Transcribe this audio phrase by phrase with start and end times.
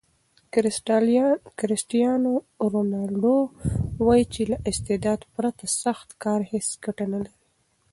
[1.57, 2.33] کرسټیانو
[2.71, 3.37] رونالډو
[4.05, 7.35] وایي چې له استعداد پرته سخت کار هیڅ ګټه نلري.